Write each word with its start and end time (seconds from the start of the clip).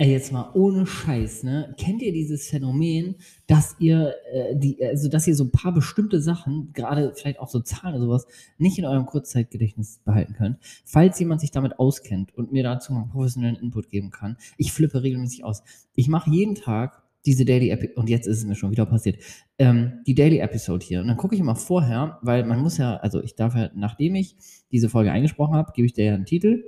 Ey, 0.00 0.12
jetzt 0.12 0.32
mal 0.32 0.50
ohne 0.54 0.86
Scheiß, 0.86 1.42
ne? 1.42 1.74
Kennt 1.76 2.00
ihr 2.00 2.10
dieses 2.10 2.48
Phänomen, 2.48 3.16
dass 3.46 3.76
ihr, 3.80 4.14
äh, 4.32 4.56
die, 4.56 4.82
also 4.82 5.10
dass 5.10 5.26
ihr 5.26 5.34
so 5.34 5.44
ein 5.44 5.50
paar 5.50 5.74
bestimmte 5.74 6.22
Sachen, 6.22 6.72
gerade 6.72 7.12
vielleicht 7.14 7.38
auch 7.38 7.50
so 7.50 7.60
Zahlen 7.60 7.96
oder 7.96 8.06
sowas, 8.06 8.26
nicht 8.56 8.78
in 8.78 8.86
eurem 8.86 9.04
Kurzzeitgedächtnis 9.04 10.00
behalten 10.02 10.32
könnt? 10.32 10.56
Falls 10.86 11.18
jemand 11.18 11.42
sich 11.42 11.50
damit 11.50 11.78
auskennt 11.78 12.34
und 12.34 12.50
mir 12.50 12.62
dazu 12.62 12.94
mal 12.94 13.10
professionellen 13.12 13.56
Input 13.56 13.90
geben 13.90 14.08
kann, 14.08 14.38
ich 14.56 14.72
flippe 14.72 15.02
regelmäßig 15.02 15.44
aus. 15.44 15.62
Ich 15.94 16.08
mache 16.08 16.30
jeden 16.30 16.54
Tag 16.54 17.02
diese 17.26 17.44
Daily 17.44 17.68
Episode, 17.68 18.00
und 18.00 18.08
jetzt 18.08 18.26
ist 18.26 18.38
es 18.38 18.46
mir 18.46 18.54
schon 18.54 18.70
wieder 18.70 18.86
passiert, 18.86 19.22
ähm, 19.58 20.00
die 20.06 20.14
Daily 20.14 20.38
Episode 20.38 20.82
hier. 20.82 21.02
Und 21.02 21.08
dann 21.08 21.18
gucke 21.18 21.34
ich 21.34 21.42
immer 21.42 21.56
vorher, 21.56 22.18
weil 22.22 22.46
man 22.46 22.60
muss 22.60 22.78
ja, 22.78 22.96
also 22.96 23.22
ich 23.22 23.34
darf 23.34 23.54
ja, 23.54 23.68
nachdem 23.74 24.14
ich 24.14 24.34
diese 24.72 24.88
Folge 24.88 25.12
eingesprochen 25.12 25.56
habe, 25.56 25.72
gebe 25.74 25.84
ich 25.84 25.92
dir 25.92 26.06
ja 26.06 26.14
einen 26.14 26.24
Titel 26.24 26.64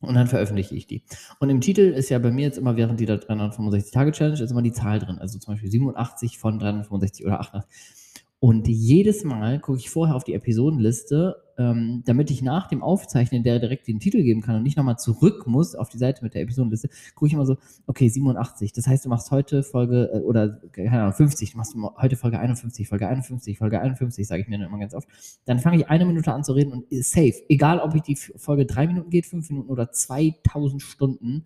und 0.00 0.14
dann 0.14 0.26
veröffentliche 0.26 0.74
ich 0.74 0.86
die. 0.86 1.02
Und 1.40 1.50
im 1.50 1.60
Titel 1.60 1.80
ist 1.80 2.08
ja 2.08 2.18
bei 2.18 2.30
mir 2.30 2.42
jetzt 2.42 2.58
immer 2.58 2.76
während 2.76 3.00
dieser 3.00 3.14
365-Tage-Challenge 3.14 4.42
ist 4.42 4.50
immer 4.50 4.62
die 4.62 4.72
Zahl 4.72 4.98
drin. 4.98 5.18
Also 5.18 5.38
zum 5.38 5.54
Beispiel 5.54 5.70
87 5.70 6.38
von 6.38 6.58
365 6.58 7.26
oder 7.26 7.40
88. 7.40 7.68
Und 8.40 8.68
jedes 8.68 9.24
Mal 9.24 9.58
gucke 9.58 9.78
ich 9.78 9.90
vorher 9.90 10.14
auf 10.14 10.22
die 10.22 10.34
Episodenliste, 10.34 11.42
ähm, 11.58 12.04
damit 12.06 12.30
ich 12.30 12.40
nach 12.40 12.68
dem 12.68 12.84
Aufzeichnen 12.84 13.42
der 13.42 13.58
direkt 13.58 13.88
den 13.88 13.98
Titel 13.98 14.22
geben 14.22 14.42
kann 14.42 14.54
und 14.54 14.62
nicht 14.62 14.76
nochmal 14.76 14.96
zurück 14.96 15.48
muss 15.48 15.74
auf 15.74 15.88
die 15.88 15.98
Seite 15.98 16.22
mit 16.22 16.34
der 16.34 16.42
Episodenliste, 16.42 16.88
gucke 17.16 17.26
ich 17.26 17.32
immer 17.32 17.46
so, 17.46 17.56
okay, 17.88 18.08
87. 18.08 18.72
Das 18.72 18.86
heißt, 18.86 19.04
du 19.04 19.08
machst 19.08 19.32
heute 19.32 19.64
Folge, 19.64 20.10
äh, 20.14 20.20
oder 20.20 20.60
keine 20.70 21.02
Ahnung, 21.02 21.14
50, 21.14 21.50
du 21.50 21.56
machst 21.56 21.74
heute 21.96 22.14
Folge 22.14 22.38
51, 22.38 22.88
Folge 22.88 23.08
51, 23.08 23.58
Folge 23.58 23.80
51, 23.80 24.28
sage 24.28 24.42
ich 24.42 24.48
mir 24.48 24.58
dann 24.58 24.68
immer 24.68 24.78
ganz 24.78 24.94
oft. 24.94 25.08
Dann 25.44 25.58
fange 25.58 25.78
ich 25.78 25.88
eine 25.88 26.06
Minute 26.06 26.32
an 26.32 26.44
zu 26.44 26.52
reden 26.52 26.72
und 26.72 26.84
safe. 26.90 27.34
Egal, 27.48 27.80
ob 27.80 27.96
ich 27.96 28.02
die 28.02 28.14
Folge 28.14 28.66
drei 28.66 28.86
Minuten 28.86 29.10
geht, 29.10 29.26
fünf 29.26 29.50
Minuten 29.50 29.68
oder 29.68 29.90
2000 29.90 30.80
Stunden, 30.80 31.44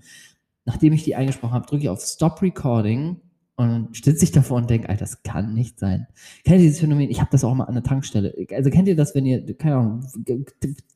nachdem 0.66 0.92
ich 0.92 1.04
die 1.04 1.14
eingesprochen 1.14 1.54
habe, 1.54 1.66
drücke 1.66 1.84
ich 1.84 1.88
auf 1.88 2.02
Stop 2.02 2.42
Recording 2.42 3.16
und 3.56 3.94
sitze 4.02 4.24
ich 4.24 4.32
davor 4.32 4.56
und 4.56 4.70
denke, 4.70 4.88
Alter, 4.88 5.00
das 5.00 5.22
kann 5.22 5.52
nicht 5.52 5.78
sein. 5.78 6.06
Kennt 6.44 6.60
ihr 6.60 6.66
dieses 6.66 6.80
Phänomen? 6.80 7.10
Ich 7.10 7.20
habe 7.20 7.30
das 7.30 7.44
auch 7.44 7.54
mal 7.54 7.64
an 7.64 7.74
der 7.74 7.82
Tankstelle. 7.82 8.34
Also 8.52 8.70
kennt 8.70 8.88
ihr 8.88 8.96
das, 8.96 9.14
wenn 9.14 9.26
ihr, 9.26 9.56
keine 9.56 9.76
Ahnung, 9.76 10.06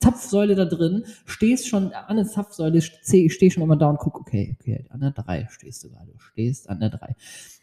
Zapfsäule 0.00 0.54
da 0.54 0.64
drin, 0.64 1.04
stehst 1.26 1.68
schon 1.68 1.92
an 1.92 2.16
der 2.16 2.26
Zapfsäule, 2.26 2.80
stehst 2.80 3.54
schon 3.54 3.62
immer 3.62 3.76
da 3.76 3.90
und 3.90 3.98
guck, 3.98 4.18
okay, 4.18 4.56
okay, 4.58 4.86
an 4.88 5.00
der 5.00 5.10
3 5.10 5.48
stehst 5.50 5.84
du 5.84 5.90
gerade, 5.90 6.10
du 6.10 6.18
stehst 6.18 6.70
an 6.70 6.80
der 6.80 6.90
3. 6.90 7.14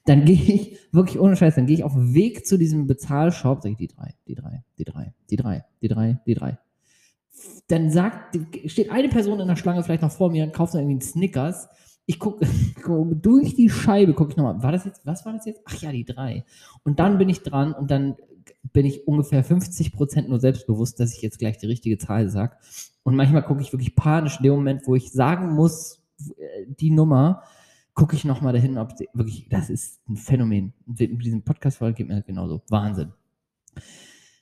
Dann 0.05 0.25
gehe 0.25 0.35
ich, 0.35 0.77
wirklich 0.91 1.19
ohne 1.19 1.35
Scheiß, 1.35 1.55
dann 1.55 1.66
gehe 1.66 1.78
ich 1.78 1.83
auf 1.83 1.94
den 1.94 2.13
Weg 2.13 2.45
zu 2.45 2.57
diesem 2.57 2.85
Bezahlshop, 2.85 3.63
sage 3.63 3.72
ich 3.72 3.78
die 3.78 3.88
3, 3.88 4.13
die 4.28 4.35
3, 4.35 4.63
die 4.78 4.85
3, 4.85 5.13
die 5.30 5.35
3, 5.38 5.66
die 5.81 5.88
3, 5.88 6.19
die 6.28 6.33
3. 6.35 6.57
Dann 7.67 7.89
sagt, 7.89 8.38
steht 8.67 8.91
eine 8.91 9.09
Person 9.09 9.39
in 9.39 9.47
der 9.47 9.55
Schlange 9.55 9.81
vielleicht 9.83 10.03
noch 10.03 10.11
vor 10.11 10.30
mir 10.30 10.44
und 10.44 10.53
kauft 10.53 10.75
dann 10.75 10.81
irgendwie 10.81 11.03
einen 11.05 11.11
Snickers 11.11 11.67
ich 12.05 12.19
gucke 12.19 12.45
guck, 12.83 13.21
durch 13.21 13.55
die 13.55 13.69
Scheibe, 13.69 14.13
gucke 14.13 14.31
ich 14.31 14.37
nochmal, 14.37 14.61
war 14.61 14.71
das 14.71 14.85
jetzt, 14.85 15.05
was 15.05 15.25
war 15.25 15.33
das 15.33 15.45
jetzt? 15.45 15.61
Ach 15.65 15.75
ja, 15.81 15.91
die 15.91 16.05
drei. 16.05 16.43
Und 16.83 16.99
dann 16.99 17.17
bin 17.17 17.29
ich 17.29 17.41
dran 17.41 17.73
und 17.73 17.91
dann 17.91 18.15
bin 18.71 18.85
ich 18.85 19.07
ungefähr 19.07 19.43
50 19.43 19.93
Prozent 19.93 20.29
nur 20.29 20.39
selbstbewusst, 20.39 20.99
dass 20.99 21.15
ich 21.15 21.21
jetzt 21.21 21.39
gleich 21.39 21.57
die 21.57 21.67
richtige 21.67 21.97
Zahl 21.97 22.29
sage. 22.29 22.57
Und 23.03 23.15
manchmal 23.15 23.43
gucke 23.43 23.61
ich 23.61 23.73
wirklich 23.73 23.95
panisch 23.95 24.37
in 24.37 24.43
dem 24.43 24.53
Moment, 24.53 24.87
wo 24.87 24.95
ich 24.95 25.11
sagen 25.11 25.53
muss, 25.53 26.01
äh, 26.37 26.65
die 26.67 26.91
Nummer, 26.91 27.43
gucke 27.93 28.15
ich 28.15 28.25
nochmal 28.25 28.53
dahin, 28.53 28.77
ob 28.77 28.97
sie, 28.97 29.07
wirklich, 29.13 29.47
das 29.49 29.69
ist 29.69 30.01
ein 30.09 30.15
Phänomen. 30.15 30.73
Mit 30.85 31.23
diesem 31.23 31.43
Podcast-Folge 31.43 31.97
geht 31.97 32.07
mir 32.07 32.15
das 32.15 32.25
genauso. 32.25 32.61
Wahnsinn. 32.69 33.13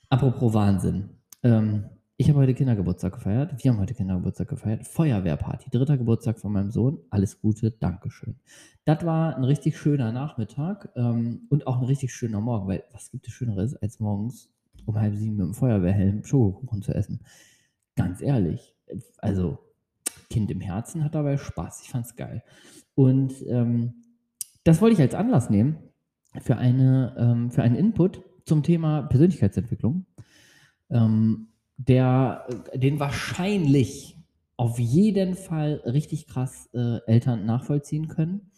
Apropos 0.08 0.54
Wahnsinn. 0.54 1.10
Ähm, 1.42 1.84
ich 2.16 2.28
habe 2.28 2.38
heute 2.38 2.54
Kindergeburtstag 2.54 3.14
gefeiert. 3.14 3.62
Wir 3.62 3.72
haben 3.72 3.80
heute 3.80 3.94
Kindergeburtstag 3.94 4.48
gefeiert. 4.48 4.86
Feuerwehrparty. 4.86 5.70
Dritter 5.70 5.96
Geburtstag 5.96 6.38
von 6.38 6.52
meinem 6.52 6.70
Sohn. 6.70 6.98
Alles 7.10 7.40
Gute, 7.40 7.70
Dankeschön. 7.70 8.36
Das 8.84 9.04
war 9.04 9.36
ein 9.36 9.44
richtig 9.44 9.78
schöner 9.78 10.12
Nachmittag 10.12 10.90
ähm, 10.94 11.46
und 11.48 11.66
auch 11.66 11.78
ein 11.78 11.84
richtig 11.84 12.12
schöner 12.12 12.40
Morgen, 12.40 12.68
weil 12.68 12.84
was 12.92 13.10
gibt 13.10 13.26
es 13.26 13.32
Schöneres, 13.32 13.74
als 13.76 13.98
morgens 13.98 14.50
um 14.84 15.00
halb 15.00 15.16
sieben 15.16 15.36
mit 15.36 15.46
dem 15.46 15.54
Feuerwehrhelm 15.54 16.24
Schokokuchen 16.24 16.82
zu 16.82 16.94
essen? 16.94 17.20
Ganz 17.96 18.20
ehrlich. 18.20 18.74
Also, 19.18 19.58
Kind 20.28 20.50
im 20.50 20.60
Herzen 20.60 21.04
hat 21.04 21.14
dabei 21.14 21.36
Spaß. 21.38 21.82
Ich 21.82 21.90
fand's 21.90 22.16
geil. 22.16 22.42
Und 22.94 23.34
ähm, 23.48 23.94
das 24.64 24.80
wollte 24.80 24.94
ich 24.94 25.00
als 25.00 25.14
Anlass 25.14 25.50
nehmen 25.50 25.78
für, 26.40 26.56
eine, 26.56 27.14
ähm, 27.18 27.50
für 27.50 27.62
einen 27.62 27.76
Input 27.76 28.22
zum 28.44 28.62
Thema 28.62 29.02
Persönlichkeitsentwicklung. 29.02 30.06
Ähm, 30.90 31.48
der 31.76 32.46
den 32.74 33.00
wahrscheinlich 33.00 34.16
auf 34.56 34.78
jeden 34.78 35.34
Fall 35.34 35.82
richtig 35.84 36.26
krass 36.26 36.68
äh, 36.74 36.98
Eltern 37.06 37.46
nachvollziehen 37.46 38.08
können. 38.08 38.50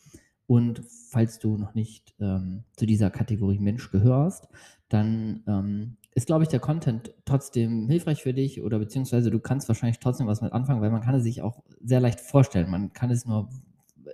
Und 0.47 0.83
falls 1.11 1.39
du 1.39 1.57
noch 1.57 1.75
nicht 1.75 2.15
ähm, 2.21 2.65
zu 2.77 2.85
dieser 2.85 3.11
Kategorie 3.11 3.59
Mensch 3.59 3.91
gehörst, 3.91 4.49
dann 4.89 5.43
ähm, 5.47 5.97
ist, 6.15 6.27
glaube 6.27 6.45
ich, 6.45 6.49
der 6.49 6.61
Content 6.61 7.13
trotzdem 7.25 7.89
hilfreich 7.89 8.23
für 8.23 8.35
dich 8.35 8.63
oder 8.63 8.79
beziehungsweise 8.79 9.31
du 9.31 9.41
kannst 9.41 9.69
wahrscheinlich 9.69 9.99
trotzdem 9.99 10.27
was 10.27 10.43
mit 10.43 10.53
anfangen, 10.53 10.83
weil 10.83 10.91
man 10.91 11.01
kann 11.01 11.15
es 11.15 11.25
sich 11.25 11.41
auch 11.43 11.63
sehr 11.83 12.01
leicht 12.01 12.21
vorstellen. 12.21 12.71
Man 12.71 12.93
kann 12.93 13.11
es 13.11 13.25
nur 13.25 13.49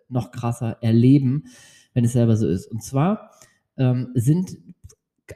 noch 0.08 0.30
krasser 0.30 0.78
erleben, 0.82 1.44
wenn 1.92 2.04
es 2.04 2.12
selber 2.12 2.36
so 2.36 2.48
ist. 2.48 2.66
Und 2.66 2.82
zwar 2.82 3.32
ähm, 3.76 4.10
sind 4.14 4.56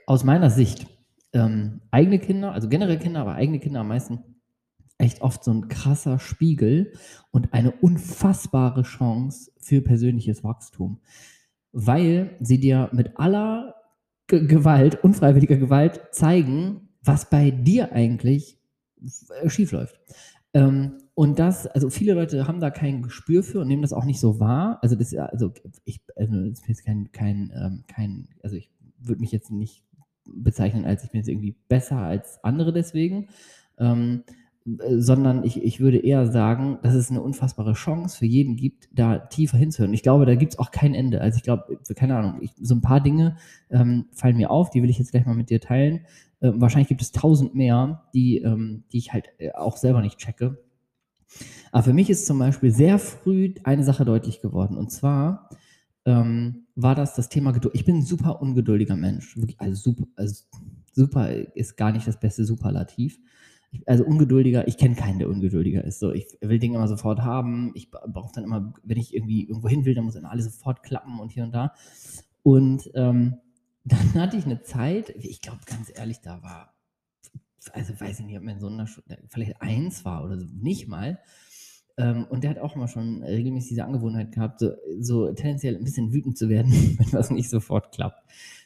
aus 0.06 0.24
meiner 0.24 0.50
Sicht 0.50 0.86
ähm, 1.34 1.80
eigene 1.90 2.18
Kinder, 2.18 2.52
also 2.52 2.68
generell 2.68 2.98
Kinder, 2.98 3.20
aber 3.20 3.34
eigene 3.34 3.60
Kinder 3.60 3.80
am 3.80 3.88
meisten, 3.88 4.20
echt 4.98 5.20
oft 5.22 5.44
so 5.44 5.52
ein 5.52 5.68
krasser 5.68 6.18
Spiegel 6.18 6.92
und 7.30 7.52
eine 7.52 7.72
unfassbare 7.72 8.82
Chance 8.82 9.50
für 9.58 9.80
persönliches 9.80 10.44
Wachstum, 10.44 11.00
weil 11.72 12.36
sie 12.40 12.60
dir 12.60 12.88
mit 12.92 13.18
aller 13.18 13.74
G 14.26 14.46
Gewalt, 14.46 15.02
unfreiwilliger 15.04 15.56
Gewalt 15.56 16.00
zeigen, 16.12 16.88
was 17.02 17.28
bei 17.28 17.50
dir 17.50 17.92
eigentlich 17.92 18.58
schief 19.46 19.72
läuft. 19.72 20.00
Ähm, 20.54 20.98
und 21.14 21.38
das, 21.38 21.66
also 21.66 21.90
viele 21.90 22.14
Leute 22.14 22.48
haben 22.48 22.60
da 22.60 22.70
kein 22.70 23.02
Gespür 23.02 23.42
für 23.42 23.60
und 23.60 23.68
nehmen 23.68 23.82
das 23.82 23.92
auch 23.92 24.04
nicht 24.04 24.20
so 24.20 24.40
wahr. 24.40 24.78
Also 24.82 24.96
das, 24.96 25.14
also 25.14 25.52
ich, 25.84 26.00
also 26.16 26.48
das 26.48 26.60
ist 26.68 26.84
kein, 26.84 27.12
kein, 27.12 27.52
ähm, 27.54 27.84
kein, 27.86 28.28
also 28.42 28.56
ich 28.56 28.70
würde 28.98 29.20
mich 29.20 29.32
jetzt 29.32 29.50
nicht 29.50 29.84
bezeichnen, 30.26 30.84
als 30.84 31.04
ich 31.04 31.10
bin 31.10 31.18
jetzt 31.18 31.28
irgendwie 31.28 31.56
besser 31.68 31.98
als 31.98 32.42
andere 32.42 32.72
deswegen, 32.72 33.28
ähm, 33.78 34.24
sondern 34.64 35.44
ich, 35.44 35.62
ich 35.62 35.80
würde 35.80 35.98
eher 35.98 36.26
sagen, 36.26 36.78
dass 36.82 36.94
es 36.94 37.10
eine 37.10 37.20
unfassbare 37.20 37.74
Chance 37.74 38.16
für 38.16 38.24
jeden 38.24 38.56
gibt, 38.56 38.88
da 38.92 39.18
tiefer 39.18 39.58
hinzuhören. 39.58 39.92
Ich 39.92 40.02
glaube, 40.02 40.24
da 40.24 40.34
gibt 40.36 40.54
es 40.54 40.58
auch 40.58 40.70
kein 40.70 40.94
Ende. 40.94 41.20
Also 41.20 41.36
ich 41.36 41.42
glaube, 41.42 41.78
keine 41.94 42.16
Ahnung, 42.16 42.38
ich, 42.40 42.52
so 42.58 42.74
ein 42.74 42.80
paar 42.80 43.02
Dinge 43.02 43.36
ähm, 43.70 44.06
fallen 44.12 44.38
mir 44.38 44.50
auf, 44.50 44.70
die 44.70 44.82
will 44.82 44.88
ich 44.88 44.98
jetzt 44.98 45.10
gleich 45.10 45.26
mal 45.26 45.34
mit 45.34 45.50
dir 45.50 45.60
teilen. 45.60 46.06
Ähm, 46.40 46.62
wahrscheinlich 46.62 46.88
gibt 46.88 47.02
es 47.02 47.12
tausend 47.12 47.54
mehr, 47.54 48.04
die, 48.14 48.38
ähm, 48.38 48.84
die 48.90 48.98
ich 48.98 49.12
halt 49.12 49.28
äh, 49.38 49.52
auch 49.52 49.76
selber 49.76 50.00
nicht 50.00 50.16
checke. 50.16 50.56
Aber 51.70 51.82
für 51.82 51.92
mich 51.92 52.08
ist 52.08 52.26
zum 52.26 52.38
Beispiel 52.38 52.70
sehr 52.70 52.98
früh 52.98 53.54
eine 53.64 53.84
Sache 53.84 54.06
deutlich 54.06 54.40
geworden. 54.40 54.78
Und 54.78 54.90
zwar, 54.90 55.50
ähm, 56.04 56.66
war 56.74 56.94
das 56.94 57.14
das 57.14 57.28
Thema 57.28 57.52
Geduld. 57.52 57.74
Ich 57.74 57.84
bin 57.84 57.96
ein 57.96 58.02
super 58.02 58.40
ungeduldiger 58.40 58.96
Mensch. 58.96 59.36
Wirklich, 59.36 59.60
also 59.60 59.74
super, 59.74 60.06
also 60.16 60.44
super 60.92 61.30
ist 61.30 61.76
gar 61.76 61.92
nicht 61.92 62.06
das 62.06 62.18
beste 62.18 62.44
Superlativ. 62.44 63.18
Ich, 63.70 63.88
also 63.88 64.04
ungeduldiger, 64.04 64.68
ich 64.68 64.76
kenne 64.76 64.94
keinen, 64.94 65.18
der 65.18 65.28
ungeduldiger 65.28 65.84
ist. 65.84 65.98
So, 65.98 66.12
ich 66.12 66.26
will 66.40 66.58
Dinge 66.58 66.76
immer 66.76 66.88
sofort 66.88 67.22
haben. 67.22 67.72
Ich 67.74 67.90
brauche 67.90 68.32
dann 68.34 68.44
immer, 68.44 68.72
wenn 68.82 68.98
ich 68.98 69.14
irgendwie 69.14 69.46
irgendwo 69.48 69.68
hin 69.68 69.84
will, 69.84 69.94
dann 69.94 70.04
muss 70.04 70.14
dann 70.14 70.24
alles 70.24 70.44
sofort 70.44 70.82
klappen 70.82 71.18
und 71.20 71.32
hier 71.32 71.44
und 71.44 71.52
da. 71.52 71.72
Und 72.42 72.90
ähm, 72.94 73.38
dann 73.84 74.14
hatte 74.14 74.36
ich 74.36 74.44
eine 74.44 74.62
Zeit, 74.62 75.10
ich 75.10 75.40
glaube 75.40 75.60
ganz 75.66 75.92
ehrlich, 75.94 76.20
da 76.20 76.42
war, 76.42 76.74
also 77.72 77.98
weiß 77.98 78.20
ich 78.20 78.26
nicht, 78.26 78.36
ob 78.36 78.44
mein 78.44 78.60
Sohn 78.60 78.86
vielleicht 79.28 79.60
eins 79.60 80.04
war 80.04 80.24
oder 80.24 80.38
so, 80.38 80.46
nicht 80.52 80.88
mal. 80.88 81.18
Ähm, 81.96 82.26
und 82.28 82.42
der 82.42 82.50
hat 82.50 82.58
auch 82.58 82.74
immer 82.74 82.88
schon 82.88 83.22
regelmäßig 83.22 83.70
diese 83.70 83.84
Angewohnheit 83.84 84.32
gehabt, 84.32 84.60
so, 84.60 84.72
so 84.98 85.32
tendenziell 85.32 85.76
ein 85.76 85.84
bisschen 85.84 86.12
wütend 86.12 86.36
zu 86.36 86.48
werden, 86.48 86.72
wenn 86.98 87.12
was 87.12 87.30
nicht 87.30 87.50
sofort 87.50 87.92
klappt. 87.92 88.22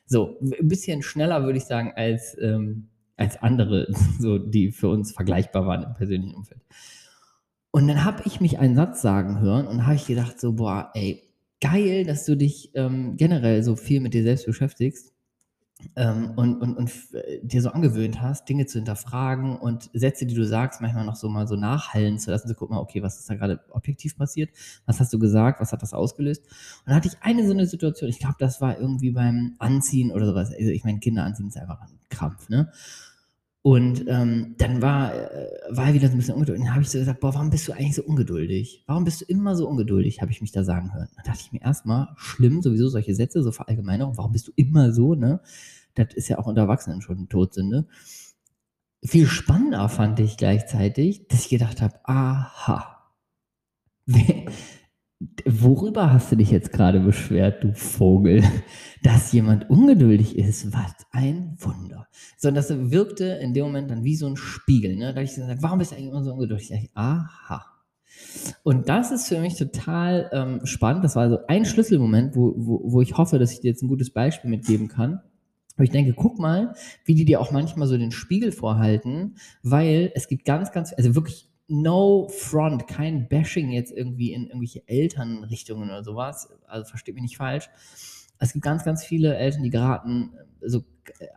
So, 0.06 0.38
ein 0.40 0.68
bisschen 0.68 1.02
schneller 1.02 1.44
würde 1.44 1.58
ich 1.58 1.64
sagen 1.64 1.92
als, 1.94 2.36
ähm, 2.40 2.88
als 3.16 3.36
andere, 3.42 3.86
so, 4.18 4.38
die 4.38 4.72
für 4.72 4.88
uns 4.88 5.12
vergleichbar 5.12 5.66
waren 5.66 5.82
im 5.82 5.94
persönlichen 5.94 6.34
Umfeld. 6.34 6.62
Und 7.70 7.86
dann 7.86 8.04
habe 8.04 8.22
ich 8.24 8.40
mich 8.40 8.58
einen 8.58 8.76
Satz 8.76 9.02
sagen 9.02 9.40
hören 9.40 9.66
und 9.66 9.84
habe 9.84 9.96
ich 9.96 10.06
gedacht, 10.06 10.40
so, 10.40 10.54
boah, 10.54 10.90
ey, 10.94 11.22
geil, 11.60 12.04
dass 12.04 12.24
du 12.24 12.36
dich 12.36 12.70
ähm, 12.74 13.16
generell 13.16 13.62
so 13.62 13.76
viel 13.76 14.00
mit 14.00 14.14
dir 14.14 14.22
selbst 14.22 14.46
beschäftigst 14.46 15.12
ähm, 15.96 16.32
und, 16.36 16.60
und, 16.60 16.76
und 16.76 16.90
äh, 17.14 17.40
dir 17.42 17.62
so 17.62 17.70
angewöhnt 17.70 18.20
hast, 18.20 18.48
Dinge 18.48 18.66
zu 18.66 18.78
hinterfragen 18.78 19.56
und 19.56 19.90
Sätze, 19.92 20.26
die 20.26 20.34
du 20.34 20.44
sagst, 20.44 20.80
manchmal 20.80 21.04
noch 21.04 21.16
so 21.16 21.28
mal 21.28 21.46
so 21.46 21.56
nachhallen 21.56 22.18
zu 22.18 22.30
lassen, 22.30 22.48
zu 22.48 22.54
gucken, 22.54 22.76
okay, 22.76 23.02
was 23.02 23.18
ist 23.18 23.30
da 23.30 23.34
gerade 23.34 23.60
objektiv 23.70 24.16
passiert? 24.16 24.50
Was 24.86 25.00
hast 25.00 25.12
du 25.12 25.18
gesagt? 25.18 25.60
Was 25.60 25.72
hat 25.72 25.82
das 25.82 25.94
ausgelöst? 25.94 26.42
Und 26.44 26.86
dann 26.86 26.96
hatte 26.96 27.08
ich 27.08 27.22
eine 27.22 27.46
so 27.46 27.52
eine 27.52 27.66
Situation, 27.66 28.10
ich 28.10 28.18
glaube, 28.18 28.36
das 28.38 28.60
war 28.60 28.78
irgendwie 28.78 29.10
beim 29.10 29.54
Anziehen 29.58 30.10
oder 30.10 30.26
sowas. 30.26 30.50
Also 30.50 30.70
ich 30.70 30.84
meine, 30.84 30.98
Kinder 30.98 31.24
anziehen 31.24 31.48
ist 31.48 31.56
einfach 31.56 31.80
ein 31.80 31.98
Krampf, 32.08 32.48
ne? 32.48 32.72
Und 33.68 34.06
ähm, 34.08 34.54
dann 34.56 34.80
war, 34.80 35.12
äh, 35.12 35.46
war 35.68 35.88
er 35.88 35.92
wieder 35.92 36.08
so 36.08 36.14
ein 36.14 36.16
bisschen 36.16 36.36
ungeduldig. 36.36 36.64
Dann 36.64 36.72
habe 36.72 36.82
ich 36.82 36.88
so 36.88 36.98
gesagt, 36.98 37.20
boah, 37.20 37.34
warum 37.34 37.50
bist 37.50 37.68
du 37.68 37.72
eigentlich 37.72 37.96
so 37.96 38.02
ungeduldig? 38.02 38.82
Warum 38.86 39.04
bist 39.04 39.20
du 39.20 39.26
immer 39.26 39.56
so 39.56 39.68
ungeduldig, 39.68 40.22
habe 40.22 40.32
ich 40.32 40.40
mich 40.40 40.52
da 40.52 40.64
sagen 40.64 40.94
hören. 40.94 41.10
Dann 41.16 41.24
dachte 41.26 41.40
ich 41.42 41.52
mir 41.52 41.60
erstmal, 41.60 42.08
schlimm, 42.16 42.62
sowieso 42.62 42.88
solche 42.88 43.14
Sätze, 43.14 43.42
so 43.42 43.52
Verallgemeinerung, 43.52 44.16
warum 44.16 44.32
bist 44.32 44.48
du 44.48 44.52
immer 44.56 44.90
so, 44.92 45.14
ne? 45.14 45.42
Das 45.92 46.14
ist 46.14 46.28
ja 46.28 46.38
auch 46.38 46.46
unter 46.46 46.62
Erwachsenen 46.62 47.02
schon 47.02 47.28
Todsünde. 47.28 47.86
Viel 49.04 49.26
spannender 49.26 49.90
fand 49.90 50.18
ich 50.18 50.38
gleichzeitig, 50.38 51.28
dass 51.28 51.40
ich 51.40 51.50
gedacht 51.50 51.82
habe, 51.82 52.00
aha, 52.04 53.12
worüber 55.44 56.10
hast 56.10 56.32
du 56.32 56.36
dich 56.36 56.50
jetzt 56.50 56.72
gerade 56.72 57.00
beschwert, 57.00 57.64
du 57.64 57.74
Vogel? 57.74 58.42
Dass 59.02 59.30
jemand 59.32 59.68
ungeduldig 59.68 60.38
ist, 60.38 60.72
was 60.72 60.94
ein 61.12 61.54
Wunder. 61.58 61.97
Sondern 62.40 62.64
das 62.64 62.90
wirkte 62.92 63.24
in 63.26 63.52
dem 63.52 63.66
Moment 63.66 63.90
dann 63.90 64.04
wie 64.04 64.16
so 64.16 64.26
ein 64.26 64.36
Spiegel. 64.36 64.96
Ne? 64.96 65.06
Da 65.06 65.16
habe 65.16 65.24
ich 65.24 65.34
gesagt, 65.34 65.62
warum 65.62 65.80
bist 65.80 65.90
du 65.90 65.96
eigentlich 65.96 66.10
immer 66.10 66.24
so 66.24 66.32
ungeduldig? 66.32 66.70
Ich, 66.70 66.90
aha. 66.94 67.66
Und 68.62 68.88
das 68.88 69.10
ist 69.10 69.28
für 69.28 69.40
mich 69.40 69.56
total 69.56 70.30
ähm, 70.32 70.64
spannend. 70.64 71.04
Das 71.04 71.16
war 71.16 71.24
also 71.24 71.38
ein 71.48 71.64
Schlüsselmoment, 71.64 72.36
wo, 72.36 72.54
wo, 72.56 72.80
wo 72.84 73.02
ich 73.02 73.16
hoffe, 73.16 73.38
dass 73.38 73.52
ich 73.52 73.60
dir 73.60 73.68
jetzt 73.68 73.82
ein 73.82 73.88
gutes 73.88 74.10
Beispiel 74.10 74.50
mitgeben 74.50 74.88
kann. 74.88 75.20
Aber 75.74 75.84
ich 75.84 75.90
denke, 75.90 76.12
guck 76.12 76.38
mal, 76.38 76.74
wie 77.04 77.14
die 77.14 77.24
dir 77.24 77.40
auch 77.40 77.52
manchmal 77.52 77.86
so 77.86 77.96
den 77.96 78.10
Spiegel 78.10 78.50
vorhalten, 78.50 79.36
weil 79.62 80.10
es 80.14 80.26
gibt 80.26 80.44
ganz, 80.44 80.72
ganz, 80.72 80.92
also 80.92 81.14
wirklich 81.14 81.48
no 81.68 82.28
front, 82.28 82.88
kein 82.88 83.28
Bashing 83.28 83.70
jetzt 83.70 83.92
irgendwie 83.92 84.32
in 84.32 84.46
irgendwelche 84.46 84.88
Elternrichtungen 84.88 85.88
oder 85.88 86.02
sowas. 86.02 86.48
Also 86.66 86.88
versteht 86.88 87.14
mich 87.14 87.22
nicht 87.22 87.36
falsch. 87.36 87.68
Es 88.40 88.52
gibt 88.52 88.64
ganz, 88.64 88.84
ganz 88.84 89.04
viele 89.04 89.36
Eltern, 89.36 89.62
die 89.62 89.70
geraten 89.70 90.32
äh, 90.34 90.68
so 90.68 90.84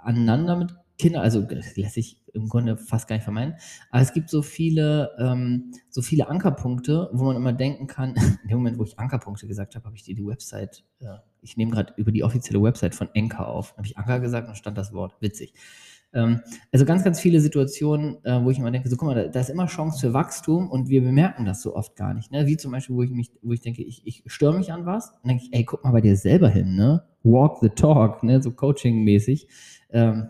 aneinander 0.01 0.55
mit 0.55 0.73
Kindern, 1.01 1.23
also 1.23 1.45
lässt 1.49 1.95
sich 1.95 2.21
im 2.33 2.47
Grunde 2.47 2.77
fast 2.77 3.07
gar 3.07 3.15
nicht 3.15 3.23
vermeiden. 3.23 3.55
Aber 3.89 4.03
es 4.03 4.13
gibt 4.13 4.29
so 4.29 4.43
viele, 4.43 5.11
ähm, 5.19 5.71
so 5.89 6.03
viele 6.03 6.29
Ankerpunkte, 6.29 7.09
wo 7.11 7.25
man 7.25 7.35
immer 7.35 7.53
denken 7.53 7.87
kann, 7.87 8.13
in 8.43 8.49
dem 8.49 8.57
Moment, 8.57 8.77
wo 8.77 8.83
ich 8.83 8.99
Ankerpunkte 8.99 9.47
gesagt 9.47 9.75
habe, 9.75 9.85
habe 9.85 9.95
ich 9.95 10.03
dir 10.03 10.13
die 10.13 10.25
Website, 10.25 10.83
äh, 10.99 11.17
ich 11.41 11.57
nehme 11.57 11.71
gerade 11.71 11.93
über 11.97 12.11
die 12.11 12.23
offizielle 12.23 12.61
Website 12.61 12.93
von 12.93 13.09
Anker 13.15 13.47
auf, 13.47 13.75
habe 13.77 13.87
ich 13.87 13.97
Anker 13.97 14.19
gesagt 14.19 14.47
und 14.47 14.55
stand 14.55 14.77
das 14.77 14.93
Wort. 14.93 15.15
Witzig. 15.21 15.55
Ähm, 16.13 16.41
also 16.71 16.85
ganz, 16.85 17.03
ganz 17.03 17.19
viele 17.19 17.41
Situationen, 17.41 18.23
äh, 18.23 18.43
wo 18.43 18.51
ich 18.51 18.59
immer 18.59 18.69
denke, 18.69 18.87
so 18.87 18.95
guck 18.97 19.07
mal, 19.07 19.15
da, 19.15 19.27
da, 19.27 19.39
ist 19.39 19.49
immer 19.49 19.65
Chance 19.65 19.99
für 19.99 20.13
Wachstum 20.13 20.69
und 20.69 20.89
wir 20.89 21.01
bemerken 21.01 21.45
das 21.45 21.63
so 21.63 21.75
oft 21.75 21.95
gar 21.95 22.13
nicht. 22.13 22.31
Ne? 22.31 22.45
Wie 22.45 22.57
zum 22.57 22.71
Beispiel, 22.71 22.95
wo 22.95 23.01
ich 23.01 23.09
mich, 23.09 23.31
wo 23.41 23.53
ich 23.53 23.61
denke, 23.61 23.81
ich, 23.81 24.05
ich 24.05 24.23
störe 24.27 24.55
mich 24.55 24.71
an 24.71 24.85
was, 24.85 25.11
dann 25.23 25.29
denke 25.29 25.45
ich, 25.45 25.53
ey, 25.53 25.63
guck 25.65 25.83
mal 25.83 25.91
bei 25.91 26.01
dir 26.01 26.15
selber 26.15 26.49
hin, 26.49 26.75
ne? 26.75 27.03
Walk 27.23 27.57
the 27.61 27.69
talk, 27.69 28.21
ne? 28.23 28.41
So 28.41 28.51
Coaching-mäßig. 28.51 29.47
Ähm, 29.91 30.29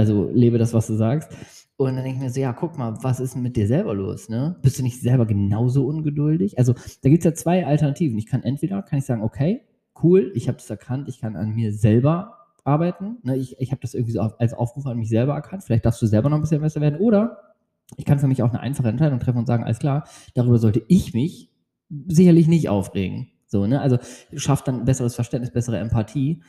also 0.00 0.30
lebe 0.32 0.58
das, 0.58 0.74
was 0.74 0.86
du 0.86 0.94
sagst. 0.94 1.30
Und 1.76 1.96
dann 1.96 2.04
denke 2.04 2.18
ich 2.18 2.22
mir 2.22 2.30
so, 2.30 2.40
ja, 2.40 2.52
guck 2.52 2.76
mal, 2.76 2.98
was 3.02 3.20
ist 3.20 3.34
denn 3.34 3.42
mit 3.42 3.56
dir 3.56 3.66
selber 3.66 3.94
los? 3.94 4.28
Ne? 4.28 4.56
Bist 4.62 4.78
du 4.78 4.82
nicht 4.82 5.00
selber 5.00 5.24
genauso 5.24 5.86
ungeduldig? 5.86 6.58
Also 6.58 6.74
da 7.02 7.08
gibt 7.08 7.20
es 7.20 7.24
ja 7.24 7.34
zwei 7.34 7.66
Alternativen. 7.66 8.18
Ich 8.18 8.26
kann 8.26 8.42
entweder, 8.42 8.82
kann 8.82 8.98
ich 8.98 9.06
sagen, 9.06 9.22
okay, 9.22 9.62
cool, 10.02 10.30
ich 10.34 10.48
habe 10.48 10.58
das 10.58 10.68
erkannt, 10.68 11.08
ich 11.08 11.20
kann 11.20 11.36
an 11.36 11.54
mir 11.54 11.72
selber 11.72 12.36
arbeiten. 12.64 13.18
Ne? 13.22 13.36
Ich, 13.36 13.58
ich 13.60 13.70
habe 13.70 13.80
das 13.80 13.94
irgendwie 13.94 14.12
so 14.12 14.20
als 14.20 14.52
Aufruf 14.52 14.86
an 14.86 14.98
mich 14.98 15.08
selber 15.08 15.34
erkannt. 15.34 15.64
Vielleicht 15.64 15.86
darfst 15.86 16.02
du 16.02 16.06
selber 16.06 16.28
noch 16.28 16.36
ein 16.36 16.42
bisschen 16.42 16.60
besser 16.60 16.80
werden. 16.80 17.00
Oder 17.00 17.38
ich 17.96 18.04
kann 18.04 18.18
für 18.18 18.28
mich 18.28 18.42
auch 18.42 18.50
eine 18.50 18.60
einfache 18.60 18.88
Entscheidung 18.88 19.18
treffen 19.18 19.38
und 19.38 19.46
sagen, 19.46 19.64
alles 19.64 19.78
klar, 19.78 20.04
darüber 20.34 20.58
sollte 20.58 20.82
ich 20.88 21.14
mich 21.14 21.50
sicherlich 22.08 22.46
nicht 22.46 22.68
aufregen. 22.68 23.28
So, 23.46 23.66
ne? 23.66 23.80
Also 23.80 23.98
schafft 24.34 24.68
dann 24.68 24.84
besseres 24.84 25.14
Verständnis, 25.14 25.52
bessere 25.52 25.78
Empathie. 25.78 26.42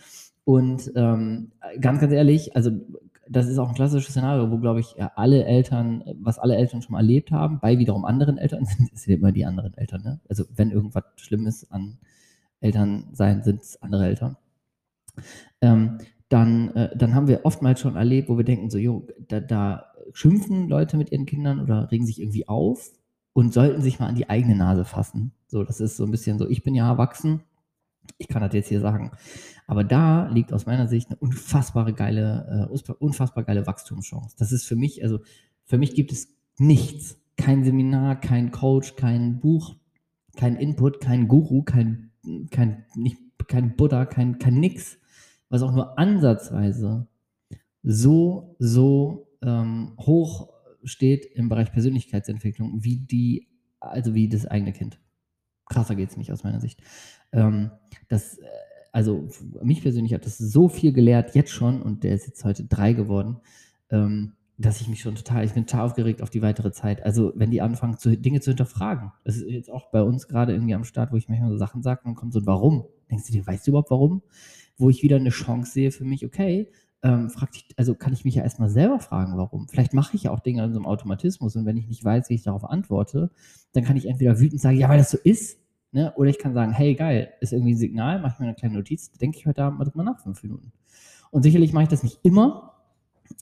Und 0.43 0.91
ähm, 0.95 1.51
ganz, 1.79 1.99
ganz 1.99 2.13
ehrlich, 2.13 2.55
also 2.55 2.71
das 3.31 3.47
ist 3.47 3.57
auch 3.57 3.69
ein 3.69 3.75
klassisches 3.75 4.13
Szenario, 4.13 4.51
wo, 4.51 4.57
glaube 4.57 4.79
ich, 4.79 4.95
ja, 4.97 5.11
alle 5.15 5.45
Eltern, 5.45 6.03
was 6.19 6.39
alle 6.39 6.55
Eltern 6.55 6.81
schon 6.81 6.93
mal 6.93 6.99
erlebt 6.99 7.31
haben, 7.31 7.59
bei 7.59 7.77
wiederum 7.79 8.05
anderen 8.05 8.37
Eltern, 8.37 8.65
sind 8.65 8.91
es 8.93 9.07
immer 9.07 9.31
die 9.31 9.45
anderen 9.45 9.73
Eltern. 9.75 10.03
Ne? 10.03 10.19
Also 10.29 10.45
wenn 10.55 10.71
irgendwas 10.71 11.03
Schlimmes 11.17 11.69
an 11.71 11.97
Eltern 12.59 13.07
sein, 13.13 13.43
sind 13.43 13.61
es 13.61 13.81
andere 13.81 14.05
Eltern 14.05 14.37
ähm, 15.61 15.97
dann, 16.29 16.73
äh, 16.75 16.95
dann 16.95 17.13
haben 17.15 17.27
wir 17.27 17.45
oftmals 17.45 17.79
schon 17.79 17.95
erlebt, 17.95 18.29
wo 18.29 18.37
wir 18.37 18.45
denken, 18.45 18.69
so, 18.69 18.77
jo, 18.77 19.07
da, 19.27 19.39
da 19.39 19.85
schimpfen 20.13 20.67
Leute 20.69 20.97
mit 20.97 21.11
ihren 21.11 21.25
Kindern 21.25 21.59
oder 21.59 21.91
regen 21.91 22.05
sich 22.05 22.21
irgendwie 22.21 22.47
auf 22.47 22.91
und 23.33 23.53
sollten 23.53 23.81
sich 23.81 23.99
mal 23.99 24.07
an 24.07 24.15
die 24.15 24.29
eigene 24.29 24.55
Nase 24.55 24.85
fassen. 24.85 25.33
So, 25.47 25.63
das 25.63 25.79
ist 25.79 25.97
so 25.97 26.05
ein 26.05 26.11
bisschen 26.11 26.39
so, 26.39 26.47
ich 26.49 26.63
bin 26.63 26.75
ja 26.75 26.87
erwachsen, 26.87 27.41
ich 28.17 28.27
kann 28.27 28.41
das 28.41 28.53
jetzt 28.53 28.69
hier 28.69 28.81
sagen. 28.81 29.11
Aber 29.71 29.85
da 29.85 30.27
liegt 30.27 30.51
aus 30.51 30.65
meiner 30.65 30.89
Sicht 30.89 31.07
eine 31.07 31.15
unfassbare 31.15 31.93
geile, 31.93 32.69
äh, 32.69 32.91
unfassbar 32.99 33.45
geile 33.45 33.65
Wachstumschance. 33.67 34.35
Das 34.37 34.51
ist 34.51 34.65
für 34.65 34.75
mich, 34.75 35.01
also 35.01 35.19
für 35.63 35.77
mich 35.77 35.95
gibt 35.95 36.11
es 36.11 36.27
nichts. 36.57 37.17
Kein 37.37 37.63
Seminar, 37.63 38.19
kein 38.19 38.51
Coach, 38.51 38.97
kein 38.97 39.39
Buch, 39.39 39.77
kein 40.35 40.57
Input, 40.57 40.99
kein 40.99 41.29
Guru, 41.29 41.63
kein, 41.63 42.11
kein, 42.51 42.83
nicht, 42.95 43.17
kein 43.47 43.77
Buddha, 43.77 44.05
kein, 44.05 44.39
kein 44.39 44.55
nix, 44.55 44.97
was 45.47 45.61
auch 45.61 45.71
nur 45.71 45.97
ansatzweise 45.97 47.07
so, 47.81 48.57
so 48.59 49.29
ähm, 49.41 49.95
hoch 49.99 50.49
steht 50.83 51.25
im 51.25 51.47
Bereich 51.47 51.71
Persönlichkeitsentwicklung 51.71 52.83
wie 52.83 52.97
die, 52.97 53.47
also 53.79 54.15
wie 54.15 54.27
das 54.27 54.45
eigene 54.45 54.73
Kind. 54.73 54.99
Krasser 55.69 55.95
geht 55.95 56.09
es 56.09 56.17
nicht 56.17 56.33
aus 56.33 56.43
meiner 56.43 56.59
Sicht. 56.59 56.83
Ähm, 57.31 57.71
das, 58.09 58.37
äh, 58.37 58.47
also 58.91 59.27
mich 59.63 59.81
persönlich 59.81 60.13
hat 60.13 60.25
das 60.25 60.37
so 60.37 60.67
viel 60.67 60.93
gelehrt, 60.93 61.35
jetzt 61.35 61.51
schon, 61.51 61.81
und 61.81 62.03
der 62.03 62.13
ist 62.13 62.27
jetzt 62.27 62.43
heute 62.43 62.65
drei 62.65 62.93
geworden, 62.93 63.37
ähm, 63.89 64.33
dass 64.57 64.81
ich 64.81 64.87
mich 64.87 65.01
schon 65.01 65.15
total, 65.15 65.43
ich 65.43 65.53
bin 65.53 65.65
total 65.65 65.87
aufgeregt 65.87 66.21
auf 66.21 66.29
die 66.29 66.41
weitere 66.41 66.71
Zeit. 66.71 67.03
Also, 67.03 67.33
wenn 67.35 67.49
die 67.49 67.61
anfangen, 67.61 67.97
zu, 67.97 68.15
Dinge 68.15 68.41
zu 68.41 68.51
hinterfragen. 68.51 69.11
Das 69.23 69.37
ist 69.37 69.49
jetzt 69.49 69.71
auch 69.71 69.89
bei 69.91 70.03
uns 70.03 70.27
gerade 70.27 70.53
irgendwie 70.53 70.75
am 70.75 70.83
Start, 70.83 71.11
wo 71.11 71.17
ich 71.17 71.29
manchmal 71.29 71.49
so 71.49 71.57
Sachen 71.57 71.81
sage, 71.81 72.01
dann 72.03 72.15
kommt 72.15 72.33
so 72.33 72.39
ein 72.39 72.45
Warum. 72.45 72.85
Denkst 73.09 73.25
du 73.25 73.33
dir, 73.33 73.47
weißt 73.47 73.65
du 73.65 73.71
überhaupt 73.71 73.89
warum? 73.89 74.21
wo 74.81 74.89
ich 74.89 75.03
wieder 75.03 75.15
eine 75.15 75.29
Chance 75.29 75.71
sehe 75.71 75.91
für 75.91 76.03
mich, 76.03 76.25
okay, 76.25 76.69
ähm, 77.03 77.29
frag 77.29 77.51
dich, 77.51 77.65
also 77.77 77.95
kann 77.95 78.13
ich 78.13 78.25
mich 78.25 78.35
ja 78.35 78.43
erstmal 78.43 78.69
selber 78.69 78.99
fragen, 78.99 79.37
warum. 79.37 79.67
Vielleicht 79.67 79.93
mache 79.93 80.15
ich 80.15 80.23
ja 80.23 80.31
auch 80.31 80.39
Dinge 80.39 80.63
in 80.63 80.73
so 80.73 80.79
einem 80.79 80.85
Automatismus 80.85 81.55
und 81.55 81.65
wenn 81.65 81.77
ich 81.77 81.87
nicht 81.87 82.03
weiß, 82.03 82.29
wie 82.29 82.35
ich 82.35 82.43
darauf 82.43 82.65
antworte, 82.65 83.31
dann 83.73 83.83
kann 83.83 83.95
ich 83.95 84.07
entweder 84.07 84.39
wütend 84.39 84.59
sagen, 84.59 84.77
ja, 84.77 84.89
weil 84.89 84.97
das 84.97 85.11
so 85.11 85.17
ist, 85.23 85.59
ne? 85.91 86.13
oder 86.15 86.29
ich 86.29 86.39
kann 86.39 86.53
sagen, 86.53 86.71
hey, 86.71 86.95
geil, 86.95 87.33
ist 87.39 87.53
irgendwie 87.53 87.73
ein 87.73 87.77
Signal, 87.77 88.19
mach 88.21 88.39
mir 88.39 88.47
eine 88.47 88.55
kleine 88.55 88.75
Notiz, 88.75 89.11
denke 89.11 89.37
ich 89.37 89.45
heute 89.45 89.63
Abend 89.63 89.79
mal 89.79 89.85
drüber 89.85 90.03
nach, 90.03 90.19
fünf 90.19 90.41
Minuten. 90.43 90.71
Und 91.31 91.43
sicherlich 91.43 91.73
mache 91.73 91.83
ich 91.83 91.89
das 91.89 92.03
nicht 92.03 92.19
immer 92.23 92.73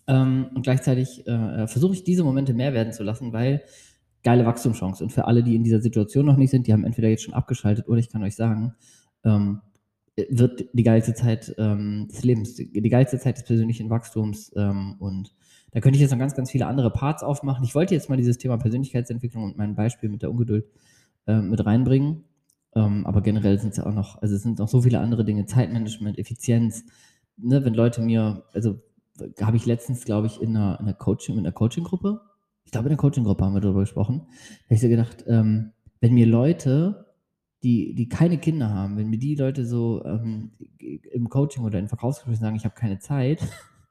ähm, 0.07 0.47
und 0.53 0.63
gleichzeitig 0.63 1.25
äh, 1.27 1.67
versuche 1.67 1.93
ich 1.93 2.03
diese 2.03 2.23
Momente 2.23 2.53
mehr 2.53 2.73
werden 2.73 2.93
zu 2.93 3.03
lassen, 3.03 3.33
weil 3.33 3.63
geile 4.23 4.45
Wachstumschance. 4.45 5.03
Und 5.03 5.11
für 5.11 5.25
alle, 5.25 5.43
die 5.43 5.55
in 5.55 5.63
dieser 5.63 5.81
Situation 5.81 6.25
noch 6.25 6.37
nicht 6.37 6.51
sind, 6.51 6.67
die 6.67 6.73
haben 6.73 6.83
entweder 6.83 7.07
jetzt 7.09 7.23
schon 7.23 7.33
abgeschaltet 7.33 7.87
oder 7.87 7.99
ich 7.99 8.09
kann 8.09 8.23
euch 8.23 8.35
sagen, 8.35 8.75
ähm, 9.23 9.61
wird 10.29 10.65
die 10.73 10.83
geilste 10.83 11.13
Zeit 11.13 11.55
ähm, 11.57 12.07
des 12.11 12.23
Lebens, 12.23 12.55
die 12.55 12.89
geilste 12.89 13.19
Zeit 13.19 13.37
des 13.37 13.45
persönlichen 13.45 13.89
Wachstums 13.89 14.51
ähm, 14.55 14.95
und 14.99 15.33
da 15.71 15.81
könnte 15.81 15.97
ich 15.97 16.01
jetzt 16.01 16.11
noch 16.11 16.19
ganz, 16.19 16.35
ganz 16.35 16.51
viele 16.51 16.65
andere 16.65 16.91
Parts 16.91 17.23
aufmachen. 17.23 17.63
Ich 17.63 17.75
wollte 17.75 17.93
jetzt 17.93 18.09
mal 18.09 18.17
dieses 18.17 18.37
Thema 18.37 18.57
Persönlichkeitsentwicklung 18.57 19.43
und 19.43 19.57
mein 19.57 19.75
Beispiel 19.75 20.09
mit 20.09 20.23
der 20.23 20.31
Ungeduld 20.31 20.65
äh, 21.27 21.41
mit 21.41 21.63
reinbringen. 21.63 22.23
Ähm, 22.75 23.05
aber 23.05 23.21
generell 23.21 23.59
sind 23.59 23.71
es 23.71 23.77
ja 23.77 23.85
auch 23.85 23.93
noch, 23.93 24.21
also 24.21 24.35
es 24.35 24.43
sind 24.43 24.59
noch 24.59 24.67
so 24.67 24.81
viele 24.81 24.99
andere 24.99 25.25
Dinge, 25.25 25.45
Zeitmanagement, 25.45 26.17
Effizienz. 26.19 26.83
Ne, 27.37 27.63
wenn 27.65 27.73
Leute 27.73 28.01
mir, 28.01 28.43
also 28.53 28.81
habe 29.41 29.57
ich 29.57 29.65
letztens, 29.65 30.05
glaube 30.05 30.27
ich, 30.27 30.41
in 30.41 30.55
einer, 30.55 30.79
in 30.79 30.85
einer 30.85 30.93
Coaching, 30.93 31.35
in 31.35 31.45
einer 31.45 31.51
Coaching-Gruppe, 31.51 32.21
ich 32.63 32.71
glaube 32.71 32.87
in 32.87 32.91
der 32.91 32.97
Coaching-Gruppe 32.97 33.43
haben 33.43 33.53
wir 33.53 33.61
darüber 33.61 33.81
gesprochen, 33.81 34.21
habe 34.65 34.75
ich 34.75 34.81
so 34.81 34.87
gedacht, 34.87 35.25
ähm, 35.27 35.71
wenn 35.99 36.13
mir 36.13 36.27
Leute 36.27 37.07
die, 37.63 37.93
die 37.93 38.07
keine 38.07 38.37
Kinder 38.37 38.69
haben, 38.69 38.97
wenn 38.97 39.09
mir 39.09 39.19
die 39.19 39.35
Leute 39.35 39.65
so 39.65 40.05
ähm, 40.05 40.51
im 40.79 41.29
Coaching 41.29 41.63
oder 41.63 41.79
in 41.79 41.87
Verkaufsgesprächen 41.87 42.41
sagen, 42.41 42.55
ich 42.55 42.63
habe 42.63 42.75
keine 42.75 42.99
Zeit, 42.99 43.41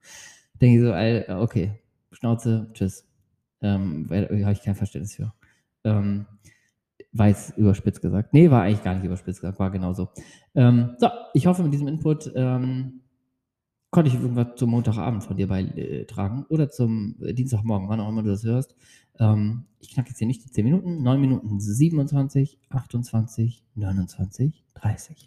denke 0.61 0.77
ich 0.77 1.27
so, 1.29 1.35
okay, 1.37 1.79
Schnauze, 2.13 2.71
tschüss. 2.73 3.05
Ähm, 3.61 4.07
habe 4.11 4.53
ich 4.53 4.63
kein 4.63 4.75
Verständnis 4.75 5.17
für. 5.17 5.35
Ähm, 5.85 6.27
war 7.12 7.29
jetzt 7.29 7.57
überspitzt 7.57 8.03
gesagt. 8.03 8.33
Nee, 8.35 8.50
war 8.50 8.62
eigentlich 8.62 8.85
gar 8.85 8.95
nicht 8.95 9.05
überspitzt 9.05 9.41
gesagt, 9.41 9.59
war 9.59 9.71
genauso. 9.71 10.09
Ähm, 10.55 10.95
so, 10.99 11.09
ich 11.35 11.47
hoffe, 11.47 11.62
mit 11.62 11.73
diesem 11.73 11.88
Input 11.88 12.31
ähm, 12.35 13.00
konnte 13.91 14.11
ich 14.11 14.21
irgendwas 14.21 14.57
zum 14.57 14.71
Montagabend 14.71 15.25
von 15.25 15.37
dir 15.37 15.49
beitragen 15.49 16.45
oder 16.49 16.71
zum 16.71 17.17
Dienstagmorgen, 17.19 17.88
wann 17.88 18.00
auch 18.00 18.09
immer 18.09 18.23
du 18.23 18.31
das 18.31 18.45
hörst. 18.45 18.75
Ähm, 19.19 19.65
ich 19.81 19.91
knacke 19.91 20.11
jetzt 20.11 20.19
hier 20.19 20.27
nicht 20.27 20.45
die 20.45 20.50
10 20.50 20.65
Minuten, 20.65 21.03
9 21.03 21.21
Minuten 21.21 21.61
27, 21.61 22.59
28, 22.69 23.65
29, 23.75 24.65
30. 24.75 25.27